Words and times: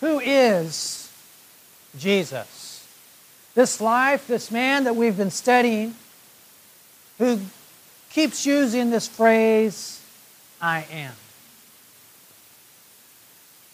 Who 0.00 0.20
is 0.20 1.10
Jesus? 1.98 2.86
This 3.54 3.80
life, 3.80 4.26
this 4.26 4.50
man 4.50 4.84
that 4.84 4.96
we've 4.96 5.16
been 5.16 5.30
studying, 5.30 5.94
who 7.18 7.40
keeps 8.10 8.44
using 8.44 8.90
this 8.90 9.08
phrase, 9.08 10.02
I 10.60 10.86
am. 10.90 11.14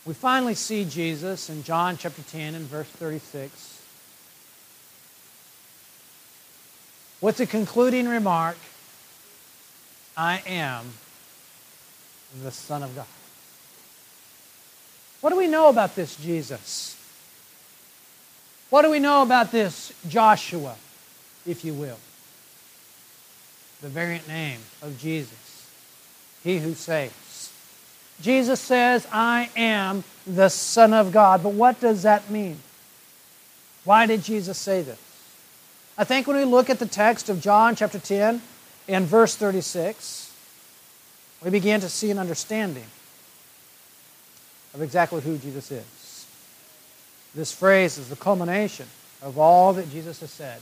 We 0.04 0.14
finally 0.14 0.54
see 0.54 0.84
Jesus 0.84 1.48
in 1.48 1.62
John 1.62 1.96
chapter 1.96 2.22
10 2.22 2.54
and 2.54 2.66
verse 2.66 2.88
36 2.88 3.72
with 7.22 7.36
the 7.36 7.46
concluding 7.46 8.08
remark, 8.08 8.58
I 10.16 10.42
am 10.44 10.92
the 12.42 12.50
Son 12.50 12.82
of 12.82 12.94
God. 12.94 13.06
What 15.22 15.30
do 15.30 15.36
we 15.36 15.46
know 15.46 15.68
about 15.68 15.94
this 15.94 16.16
Jesus? 16.16 16.96
What 18.70 18.82
do 18.82 18.90
we 18.90 18.98
know 18.98 19.22
about 19.22 19.52
this 19.52 19.92
Joshua, 20.08 20.74
if 21.46 21.64
you 21.64 21.74
will? 21.74 21.98
The 23.80 23.88
variant 23.88 24.26
name 24.26 24.58
of 24.82 24.98
Jesus, 24.98 25.70
He 26.42 26.58
who 26.58 26.74
saves. 26.74 27.52
Jesus 28.20 28.60
says, 28.60 29.06
I 29.12 29.48
am 29.56 30.02
the 30.26 30.48
Son 30.48 30.92
of 30.92 31.12
God. 31.12 31.42
But 31.42 31.52
what 31.52 31.80
does 31.80 32.02
that 32.02 32.28
mean? 32.28 32.58
Why 33.84 34.06
did 34.06 34.24
Jesus 34.24 34.58
say 34.58 34.82
this? 34.82 34.98
I 35.96 36.02
think 36.02 36.26
when 36.26 36.36
we 36.36 36.44
look 36.44 36.68
at 36.68 36.80
the 36.80 36.86
text 36.86 37.28
of 37.28 37.40
John 37.40 37.76
chapter 37.76 37.98
10 38.00 38.42
and 38.88 39.06
verse 39.06 39.36
36, 39.36 40.32
we 41.44 41.50
begin 41.50 41.80
to 41.80 41.88
see 41.88 42.10
an 42.10 42.18
understanding 42.18 42.86
of 44.74 44.82
exactly 44.82 45.20
who 45.20 45.38
Jesus 45.38 45.70
is. 45.70 46.26
This 47.34 47.52
phrase 47.52 47.98
is 47.98 48.08
the 48.08 48.16
culmination 48.16 48.86
of 49.22 49.38
all 49.38 49.72
that 49.74 49.90
Jesus 49.90 50.20
has 50.20 50.30
said. 50.30 50.60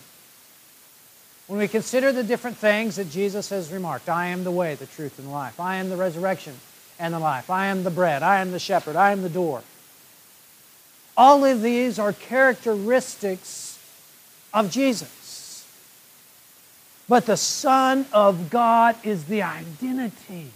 When 1.47 1.59
we 1.59 1.67
consider 1.67 2.13
the 2.13 2.23
different 2.23 2.57
things 2.57 2.97
that 2.97 3.11
Jesus 3.11 3.49
has 3.51 3.73
remarked, 3.73 4.09
I 4.09 4.27
am 4.27 4.45
the 4.45 4.53
way, 4.53 4.77
the 4.77 4.87
truth, 4.87 5.19
and 5.19 5.27
the 5.27 5.33
life. 5.33 5.59
I 5.59 5.77
am 5.77 5.89
the 5.89 5.97
resurrection 5.97 6.55
and 7.01 7.13
the 7.13 7.19
life. 7.19 7.51
I 7.51 7.67
am 7.67 7.83
the 7.83 7.91
bread. 7.91 8.23
I 8.23 8.41
am 8.41 8.53
the 8.53 8.61
shepherd. 8.61 8.95
I 8.95 9.11
am 9.11 9.23
the 9.23 9.29
door. 9.29 9.63
All 11.17 11.45
of 11.45 11.61
these 11.61 11.99
are 11.99 12.13
characteristics 12.13 13.79
of 14.55 14.71
Jesus. 14.71 15.67
But 17.09 17.27
the 17.27 17.37
Son 17.37 18.07
of 18.13 18.51
God 18.51 18.95
is 19.03 19.25
the 19.25 19.43
identity 19.43 20.53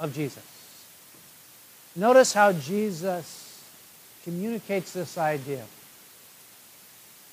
of 0.00 0.14
Jesus. 0.14 0.57
Notice 1.96 2.32
how 2.32 2.52
Jesus 2.52 3.62
communicates 4.24 4.92
this 4.92 5.18
idea. 5.18 5.64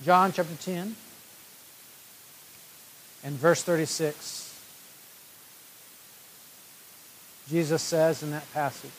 John 0.03 0.31
chapter 0.31 0.55
10 0.55 0.95
and 3.23 3.35
verse 3.35 3.63
36. 3.63 4.53
Jesus 7.49 7.81
says 7.81 8.23
in 8.23 8.31
that 8.31 8.51
passage, 8.53 8.91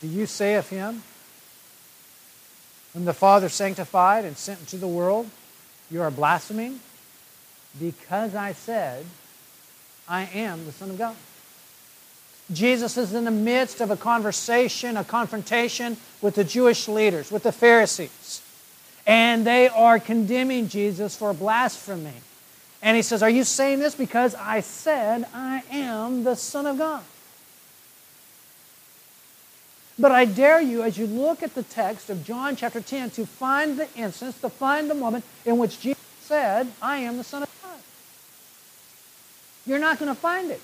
Do 0.00 0.08
you 0.08 0.26
say 0.26 0.54
of 0.54 0.68
him, 0.68 1.02
whom 2.92 3.04
the 3.04 3.12
Father 3.12 3.48
sanctified 3.48 4.24
and 4.24 4.36
sent 4.36 4.60
into 4.60 4.76
the 4.76 4.88
world, 4.88 5.28
you 5.90 6.02
are 6.02 6.10
blaspheming? 6.10 6.80
Because 7.78 8.34
I 8.34 8.52
said, 8.52 9.04
I 10.08 10.22
am 10.34 10.64
the 10.66 10.72
Son 10.72 10.90
of 10.90 10.98
God. 10.98 11.16
Jesus 12.52 12.96
is 12.96 13.14
in 13.14 13.24
the 13.24 13.30
midst 13.30 13.80
of 13.80 13.90
a 13.90 13.96
conversation, 13.96 14.96
a 14.96 15.04
confrontation 15.04 15.96
with 16.20 16.34
the 16.34 16.44
Jewish 16.44 16.88
leaders, 16.88 17.30
with 17.30 17.44
the 17.44 17.52
Pharisees. 17.52 18.42
And 19.06 19.46
they 19.46 19.68
are 19.68 19.98
condemning 19.98 20.68
Jesus 20.68 21.16
for 21.16 21.32
blasphemy. 21.32 22.22
And 22.82 22.96
he 22.96 23.02
says, 23.02 23.22
Are 23.22 23.30
you 23.30 23.44
saying 23.44 23.78
this 23.78 23.94
because 23.94 24.34
I 24.34 24.60
said 24.60 25.26
I 25.34 25.62
am 25.70 26.24
the 26.24 26.34
Son 26.34 26.66
of 26.66 26.78
God? 26.78 27.02
But 29.98 30.12
I 30.12 30.24
dare 30.24 30.62
you, 30.62 30.82
as 30.82 30.96
you 30.96 31.06
look 31.06 31.42
at 31.42 31.54
the 31.54 31.62
text 31.62 32.08
of 32.08 32.24
John 32.24 32.56
chapter 32.56 32.80
10, 32.80 33.10
to 33.10 33.26
find 33.26 33.78
the 33.78 33.86
instance, 33.94 34.40
to 34.40 34.48
find 34.48 34.88
the 34.88 34.94
moment 34.94 35.24
in 35.44 35.58
which 35.58 35.78
Jesus 35.78 36.02
said, 36.22 36.68
I 36.80 36.98
am 36.98 37.18
the 37.18 37.24
Son 37.24 37.42
of 37.42 37.62
God. 37.62 37.78
You're 39.66 39.78
not 39.78 39.98
going 39.98 40.12
to 40.12 40.18
find 40.18 40.50
it. 40.50 40.60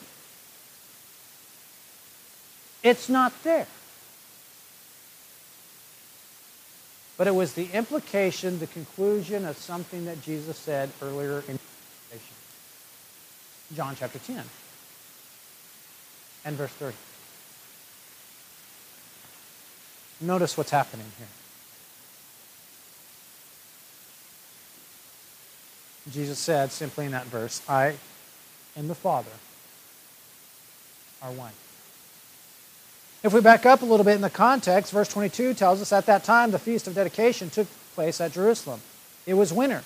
It's 2.86 3.08
not 3.08 3.32
there. 3.42 3.66
But 7.16 7.26
it 7.26 7.34
was 7.34 7.54
the 7.54 7.68
implication, 7.72 8.60
the 8.60 8.68
conclusion 8.68 9.44
of 9.44 9.56
something 9.56 10.04
that 10.04 10.22
Jesus 10.22 10.56
said 10.56 10.90
earlier 11.02 11.42
in 11.48 11.58
John 13.74 13.96
chapter 13.98 14.20
10 14.20 14.44
and 16.44 16.56
verse 16.56 16.70
30. 16.70 16.96
Notice 20.20 20.56
what's 20.56 20.70
happening 20.70 21.06
here. 21.18 21.26
Jesus 26.12 26.38
said 26.38 26.70
simply 26.70 27.06
in 27.06 27.10
that 27.10 27.26
verse, 27.26 27.62
I 27.68 27.96
and 28.76 28.88
the 28.88 28.94
Father 28.94 29.32
are 31.20 31.32
one. 31.32 31.50
If 33.26 33.32
we 33.32 33.40
back 33.40 33.66
up 33.66 33.82
a 33.82 33.84
little 33.84 34.04
bit 34.04 34.14
in 34.14 34.20
the 34.20 34.30
context, 34.30 34.92
verse 34.92 35.08
22 35.08 35.54
tells 35.54 35.82
us 35.82 35.92
at 35.92 36.06
that 36.06 36.22
time 36.22 36.52
the 36.52 36.60
feast 36.60 36.86
of 36.86 36.94
dedication 36.94 37.50
took 37.50 37.66
place 37.96 38.20
at 38.20 38.30
Jerusalem. 38.30 38.80
It 39.26 39.34
was 39.34 39.52
winter. 39.52 39.82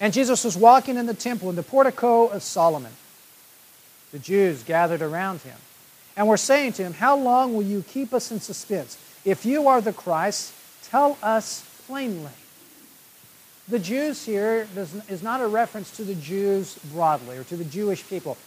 And 0.00 0.10
Jesus 0.10 0.42
was 0.42 0.56
walking 0.56 0.96
in 0.96 1.04
the 1.04 1.12
temple 1.12 1.50
in 1.50 1.56
the 1.56 1.62
portico 1.62 2.28
of 2.28 2.42
Solomon. 2.42 2.92
The 4.10 4.18
Jews 4.18 4.62
gathered 4.62 5.02
around 5.02 5.42
him 5.42 5.58
and 6.16 6.26
were 6.26 6.38
saying 6.38 6.72
to 6.72 6.82
him, 6.82 6.94
How 6.94 7.14
long 7.14 7.52
will 7.52 7.62
you 7.62 7.84
keep 7.86 8.14
us 8.14 8.32
in 8.32 8.40
suspense? 8.40 8.96
If 9.22 9.44
you 9.44 9.68
are 9.68 9.82
the 9.82 9.92
Christ, 9.92 10.54
tell 10.84 11.18
us 11.22 11.68
plainly. 11.86 12.32
The 13.68 13.80
Jews 13.80 14.24
here 14.24 14.66
is 15.10 15.22
not 15.22 15.42
a 15.42 15.46
reference 15.46 15.94
to 15.98 16.04
the 16.04 16.14
Jews 16.14 16.78
broadly 16.90 17.36
or 17.36 17.44
to 17.44 17.56
the 17.58 17.66
Jewish 17.66 18.08
people. 18.08 18.38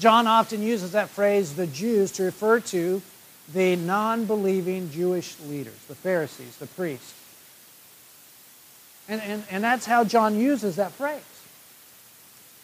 John 0.00 0.26
often 0.26 0.62
uses 0.62 0.90
that 0.92 1.10
phrase, 1.10 1.54
the 1.54 1.68
Jews, 1.68 2.10
to 2.12 2.24
refer 2.24 2.58
to 2.58 3.00
the 3.52 3.76
non 3.76 4.24
believing 4.24 4.90
Jewish 4.90 5.38
leaders, 5.40 5.78
the 5.88 5.94
Pharisees, 5.94 6.56
the 6.56 6.66
priests. 6.66 7.14
And, 9.08 9.20
and, 9.22 9.44
and 9.50 9.64
that's 9.64 9.84
how 9.84 10.04
John 10.04 10.38
uses 10.38 10.76
that 10.76 10.92
phrase. 10.92 11.20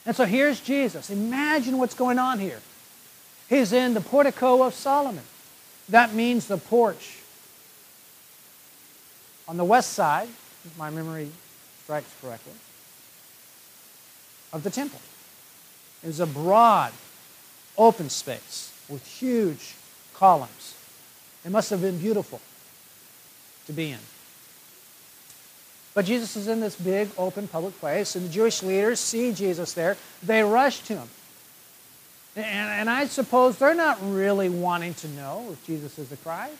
And 0.06 0.14
so 0.14 0.24
here's 0.24 0.60
Jesus. 0.60 1.10
Imagine 1.10 1.78
what's 1.78 1.94
going 1.94 2.18
on 2.18 2.38
here. 2.38 2.60
He's 3.48 3.72
in 3.72 3.94
the 3.94 4.00
portico 4.00 4.62
of 4.62 4.74
Solomon. 4.74 5.24
That 5.88 6.14
means 6.14 6.46
the 6.46 6.58
porch 6.58 7.18
on 9.46 9.56
the 9.56 9.64
west 9.64 9.94
side, 9.94 10.28
if 10.64 10.78
my 10.78 10.90
memory 10.90 11.30
strikes 11.82 12.14
correctly, 12.20 12.52
of 14.52 14.62
the 14.62 14.70
temple. 14.70 15.00
It 16.02 16.08
was 16.08 16.20
a 16.20 16.26
broad, 16.26 16.92
open 17.76 18.10
space 18.10 18.72
with 18.88 19.06
huge 19.06 19.74
columns. 20.18 20.74
It 21.44 21.50
must 21.50 21.70
have 21.70 21.80
been 21.80 21.98
beautiful 21.98 22.40
to 23.66 23.72
be 23.72 23.90
in. 23.92 23.98
But 25.94 26.04
Jesus 26.04 26.36
is 26.36 26.48
in 26.48 26.60
this 26.60 26.76
big, 26.76 27.08
open, 27.16 27.48
public 27.48 27.78
place, 27.80 28.14
and 28.14 28.24
the 28.24 28.32
Jewish 28.32 28.62
leaders 28.62 29.00
see 29.00 29.32
Jesus 29.32 29.72
there. 29.72 29.96
They 30.22 30.42
rush 30.42 30.80
to 30.82 30.96
him. 30.96 31.08
And, 32.36 32.46
and 32.46 32.90
I 32.90 33.06
suppose 33.06 33.58
they're 33.58 33.74
not 33.74 33.98
really 34.02 34.48
wanting 34.48 34.94
to 34.94 35.08
know 35.08 35.48
if 35.50 35.66
Jesus 35.66 35.98
is 35.98 36.08
the 36.08 36.16
Christ. 36.16 36.54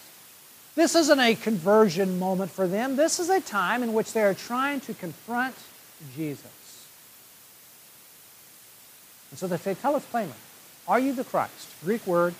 This 0.74 0.94
isn't 0.94 1.20
a 1.20 1.34
conversion 1.34 2.18
moment 2.18 2.50
for 2.50 2.66
them. 2.66 2.96
This 2.96 3.20
is 3.20 3.28
a 3.28 3.40
time 3.40 3.82
in 3.82 3.92
which 3.92 4.12
they 4.12 4.22
are 4.22 4.34
trying 4.34 4.80
to 4.80 4.94
confront 4.94 5.54
Jesus. 6.14 6.86
And 9.30 9.38
so 9.38 9.46
they 9.46 9.56
say, 9.56 9.74
Tell 9.74 9.94
us 9.96 10.04
plainly, 10.06 10.34
are 10.86 10.98
you 10.98 11.12
the 11.12 11.24
Christ? 11.24 11.68
Greek 11.84 12.06
word 12.06 12.34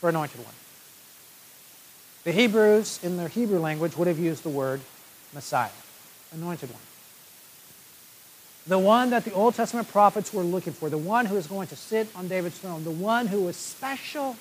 for 0.00 0.08
anointed 0.08 0.38
one. 0.44 0.54
The 2.24 2.32
Hebrews, 2.32 3.00
in 3.02 3.16
their 3.16 3.28
Hebrew 3.28 3.58
language, 3.58 3.96
would 3.96 4.08
have 4.08 4.18
used 4.18 4.42
the 4.42 4.50
word 4.50 4.80
Messiah, 5.32 5.70
anointed 6.32 6.70
one. 6.70 6.82
The 8.66 8.78
one 8.78 9.10
that 9.10 9.24
the 9.24 9.32
Old 9.32 9.54
Testament 9.54 9.88
prophets 9.88 10.32
were 10.32 10.42
looking 10.42 10.72
for, 10.72 10.90
the 10.90 10.98
one 10.98 11.26
who 11.26 11.36
is 11.36 11.46
going 11.46 11.68
to 11.68 11.76
sit 11.76 12.08
on 12.14 12.28
David's 12.28 12.58
throne, 12.58 12.84
the 12.84 12.90
one 12.90 13.26
who 13.26 13.48
is 13.48 13.56
special 13.56 14.36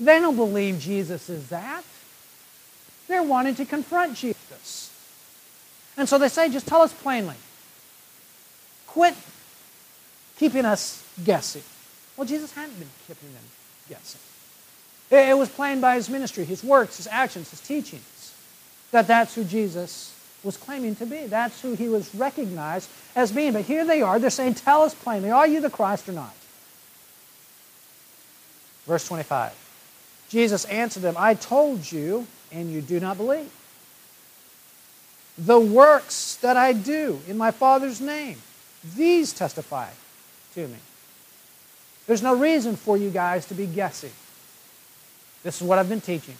they 0.00 0.18
don't 0.18 0.36
believe 0.36 0.80
Jesus 0.80 1.28
is 1.28 1.48
that. 1.48 1.84
They're 3.06 3.22
wanting 3.22 3.54
to 3.56 3.64
confront 3.64 4.16
Jesus. 4.16 4.90
And 5.96 6.08
so 6.08 6.18
they 6.18 6.28
say, 6.28 6.48
just 6.50 6.66
tell 6.66 6.82
us 6.82 6.92
plainly. 6.92 7.36
Quit 8.86 9.14
keeping 10.36 10.64
us 10.64 11.04
guessing. 11.22 11.62
Well, 12.16 12.26
Jesus 12.26 12.52
hadn't 12.52 12.78
been 12.78 12.88
keeping 13.06 13.32
them 13.32 13.42
guessing. 13.88 14.20
It 15.10 15.36
was 15.36 15.48
plain 15.48 15.80
by 15.80 15.96
his 15.96 16.08
ministry, 16.08 16.44
his 16.44 16.64
works, 16.64 16.96
his 16.96 17.06
actions, 17.06 17.50
his 17.50 17.60
teachings, 17.60 18.34
that 18.90 19.06
that's 19.06 19.34
who 19.34 19.44
Jesus 19.44 20.14
was 20.42 20.56
claiming 20.56 20.94
to 20.96 21.06
be. 21.06 21.26
That's 21.26 21.60
who 21.60 21.74
he 21.74 21.88
was 21.88 22.14
recognized 22.14 22.88
as 23.16 23.32
being. 23.32 23.52
But 23.52 23.64
here 23.64 23.84
they 23.84 24.02
are. 24.02 24.18
They're 24.18 24.30
saying, 24.30 24.54
Tell 24.54 24.82
us 24.82 24.94
plainly, 24.94 25.30
are 25.30 25.46
you 25.46 25.60
the 25.60 25.70
Christ 25.70 26.08
or 26.08 26.12
not? 26.12 26.34
Verse 28.86 29.06
25. 29.08 29.52
Jesus 30.28 30.64
answered 30.66 31.02
them, 31.02 31.14
I 31.16 31.34
told 31.34 31.90
you, 31.90 32.26
and 32.52 32.70
you 32.70 32.80
do 32.80 33.00
not 33.00 33.16
believe. 33.16 33.50
The 35.38 35.58
works 35.58 36.36
that 36.36 36.56
I 36.56 36.72
do 36.72 37.20
in 37.28 37.36
my 37.36 37.50
Father's 37.50 38.00
name, 38.00 38.38
these 38.96 39.32
testify 39.32 39.88
to 40.54 40.68
me. 40.68 40.76
There's 42.06 42.22
no 42.22 42.36
reason 42.36 42.76
for 42.76 42.96
you 42.96 43.10
guys 43.10 43.46
to 43.46 43.54
be 43.54 43.66
guessing. 43.66 44.12
This 45.42 45.60
is 45.60 45.66
what 45.66 45.78
I've 45.78 45.88
been 45.88 46.00
teaching. 46.00 46.36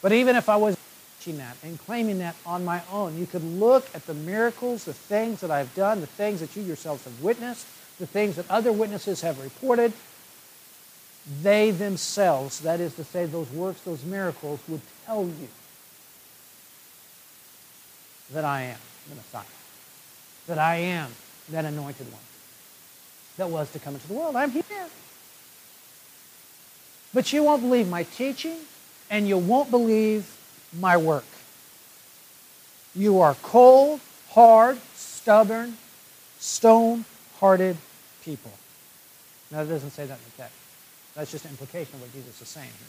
But 0.00 0.12
even 0.12 0.36
if 0.36 0.48
I 0.48 0.56
was 0.56 0.76
teaching 1.18 1.38
that 1.38 1.56
and 1.64 1.78
claiming 1.80 2.18
that 2.18 2.36
on 2.46 2.64
my 2.64 2.80
own, 2.92 3.18
you 3.18 3.26
could 3.26 3.42
look 3.42 3.88
at 3.94 4.06
the 4.06 4.14
miracles, 4.14 4.84
the 4.84 4.92
things 4.92 5.40
that 5.40 5.50
I've 5.50 5.74
done, 5.74 6.00
the 6.00 6.06
things 6.06 6.40
that 6.40 6.54
you 6.54 6.62
yourselves 6.62 7.04
have 7.04 7.22
witnessed, 7.22 7.66
the 7.98 8.06
things 8.06 8.36
that 8.36 8.48
other 8.48 8.72
witnesses 8.72 9.20
have 9.22 9.42
reported. 9.42 9.92
They 11.42 11.72
themselves, 11.72 12.60
that 12.60 12.80
is 12.80 12.94
to 12.94 13.04
say, 13.04 13.26
those 13.26 13.50
works, 13.50 13.80
those 13.82 14.04
miracles, 14.04 14.60
would 14.68 14.80
tell 15.04 15.24
you 15.24 15.48
that 18.32 18.44
I 18.44 18.62
am 18.62 18.78
the 19.08 19.16
Messiah, 19.16 19.42
that 20.46 20.58
I 20.58 20.76
am 20.76 21.10
that 21.50 21.64
anointed 21.64 22.06
one 22.12 22.20
that 23.38 23.48
was 23.48 23.70
to 23.72 23.78
come 23.78 23.94
into 23.94 24.06
the 24.06 24.14
world. 24.14 24.36
I'm 24.36 24.50
here. 24.50 24.62
But 27.14 27.32
you 27.32 27.44
won't 27.44 27.62
believe 27.62 27.88
my 27.88 28.02
teaching, 28.02 28.58
and 29.10 29.26
you 29.26 29.38
won't 29.38 29.70
believe 29.70 30.36
my 30.78 30.96
work. 30.96 31.24
You 32.94 33.20
are 33.20 33.34
cold, 33.42 34.00
hard, 34.30 34.78
stubborn, 34.94 35.78
stone 36.38 37.04
hearted 37.38 37.76
people. 38.22 38.52
Now, 39.50 39.62
it 39.62 39.66
doesn't 39.66 39.90
say 39.90 40.04
that 40.04 40.18
in 40.18 40.24
the 40.24 40.42
text. 40.42 40.56
That's 41.14 41.30
just 41.30 41.44
an 41.44 41.52
implication 41.52 41.94
of 41.94 42.02
what 42.02 42.12
Jesus 42.12 42.40
is 42.42 42.48
saying 42.48 42.66
here. 42.66 42.88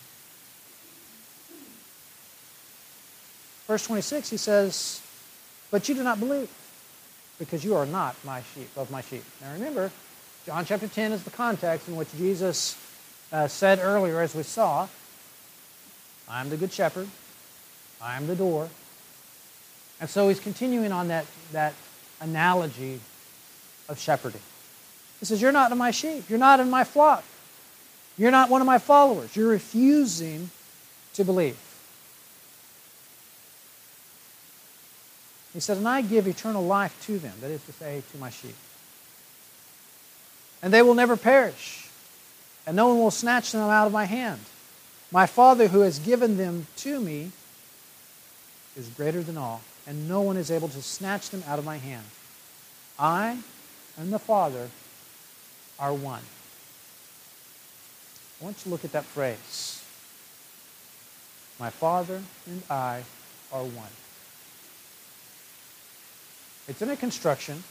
Verse 3.68 3.86
26, 3.86 4.30
he 4.31 4.38
says, 4.38 5.02
But 5.72 5.88
you 5.88 5.95
do 5.95 6.04
not 6.04 6.19
believe, 6.19 6.50
because 7.38 7.63
you 7.63 7.75
are 7.75 7.86
not 7.86 8.16
my 8.25 8.42
sheep, 8.54 8.69
of 8.75 8.92
my 8.92 9.02
sheep. 9.02 9.24
Now 9.42 9.54
remember, 9.54 9.92
John 10.46 10.66
chapter 10.66 10.88
10 10.88 11.12
is 11.12 11.24
the 11.24 11.32
context 11.32 11.88
in 11.88 11.96
which 11.96 12.10
Jesus 12.18 12.78
uh, 13.32 13.48
said 13.48 13.80
earlier, 13.80 14.22
as 14.22 14.34
we 14.34 14.44
saw, 14.44 14.88
I 16.28 16.42
am 16.42 16.50
the 16.50 16.58
good 16.58 16.72
shepherd. 16.72 17.08
I 18.02 18.16
am 18.16 18.28
the 18.28 18.36
door. 18.36 18.70
And 20.00 20.10
so 20.10 20.30
he's 20.30 20.40
continuing 20.40 20.92
on 20.92 21.10
that, 21.10 21.26
that 21.52 21.74
analogy 22.22 23.02
of 23.90 24.00
shepherding. 24.00 24.42
He 25.20 25.26
says, 25.26 25.42
You're 25.42 25.52
not 25.52 25.72
in 25.72 25.78
my 25.78 25.92
sheep. 25.92 26.30
You're 26.30 26.40
not 26.40 26.60
in 26.60 26.70
my 26.70 26.84
flock. 26.84 27.24
You're 28.18 28.32
not 28.32 28.50
one 28.50 28.62
of 28.62 28.68
my 28.68 28.78
followers. 28.78 29.36
You're 29.36 29.50
refusing 29.50 30.50
to 31.14 31.26
believe. 31.26 31.58
He 35.54 35.60
said, 35.60 35.78
And 35.78 35.88
I 35.88 36.02
give 36.02 36.28
eternal 36.28 36.64
life 36.64 36.98
to 37.08 37.18
them, 37.18 37.34
that 37.42 37.50
is 37.50 37.64
to 37.66 37.74
say, 37.74 38.04
to 38.12 38.18
my 38.18 38.30
sheep. 38.30 38.56
And 40.62 40.74
they 40.74 40.82
will 40.82 40.94
never 40.94 41.16
perish, 41.16 41.90
and 42.68 42.76
no 42.76 42.90
one 42.90 43.00
will 43.00 43.12
snatch 43.12 43.52
them 43.52 43.62
out 43.62 43.88
of 43.88 43.94
my 43.94 44.06
hand. 44.06 44.42
My 45.12 45.26
Father 45.26 45.68
who 45.68 45.80
has 45.82 46.00
given 46.00 46.38
them 46.38 46.68
to 46.78 47.00
me 47.00 47.32
is 48.76 48.90
greater 48.90 49.24
than 49.24 49.38
all, 49.38 49.62
and 49.88 50.08
no 50.10 50.22
one 50.22 50.38
is 50.38 50.52
able 50.52 50.68
to 50.70 50.82
snatch 50.82 51.30
them 51.30 51.44
out 51.48 51.60
of 51.60 51.66
my 51.66 51.78
hand. 51.78 52.06
I 52.98 53.40
and 53.98 54.12
the 54.12 54.20
Father 54.20 54.70
are 55.80 55.94
one. 55.94 56.22
I 58.40 58.44
want 58.44 58.58
you 58.58 58.64
to 58.64 58.70
look 58.70 58.86
at 58.86 58.92
that 58.92 59.06
phrase. 59.06 59.84
My 61.60 61.70
Father 61.70 62.22
and 62.46 62.64
I 62.70 63.04
are 63.52 63.64
one. 63.64 63.92
It's 66.68 66.82
in 66.82 66.90
a 66.90 66.96
construction 66.96 67.64